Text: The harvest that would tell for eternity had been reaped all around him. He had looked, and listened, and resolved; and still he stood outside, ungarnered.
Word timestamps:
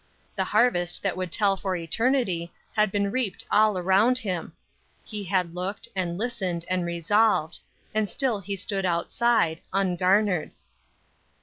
The 0.35 0.45
harvest 0.45 1.03
that 1.03 1.15
would 1.15 1.31
tell 1.31 1.55
for 1.55 1.75
eternity 1.75 2.51
had 2.73 2.91
been 2.91 3.11
reaped 3.11 3.45
all 3.51 3.77
around 3.77 4.17
him. 4.17 4.53
He 5.05 5.25
had 5.25 5.53
looked, 5.53 5.87
and 5.95 6.17
listened, 6.17 6.65
and 6.67 6.83
resolved; 6.87 7.59
and 7.93 8.09
still 8.09 8.39
he 8.39 8.55
stood 8.55 8.83
outside, 8.83 9.61
ungarnered. 9.71 10.53